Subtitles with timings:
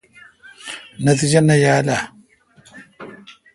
[1.03, 1.99] نتجہ نہ یال اؘ۔